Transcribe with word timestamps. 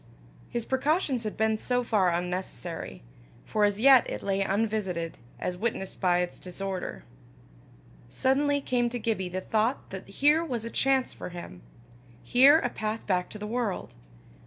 His 0.49 0.65
precautions 0.65 1.25
had 1.25 1.37
been 1.37 1.59
so 1.59 1.83
far 1.83 2.09
unnecessary, 2.09 3.03
for 3.45 3.65
as 3.65 3.79
yet 3.79 4.09
it 4.09 4.23
lay 4.23 4.41
unvisited, 4.41 5.19
as 5.39 5.59
witnessed 5.59 6.01
by 6.01 6.21
its 6.21 6.39
disorder. 6.39 7.03
Suddenly 8.09 8.61
came 8.61 8.89
to 8.89 8.97
Gibbie 8.97 9.29
the 9.29 9.41
thought 9.41 9.91
that 9.91 10.07
here 10.07 10.43
was 10.43 10.65
a 10.65 10.71
chance 10.71 11.13
for 11.13 11.29
him 11.29 11.61
here 12.23 12.57
a 12.57 12.69
path 12.71 13.05
back 13.05 13.29
to 13.29 13.37
the 13.37 13.45
world. 13.45 13.93